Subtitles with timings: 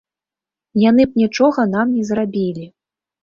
[0.83, 2.65] Яны б нічога нам не зрабілі.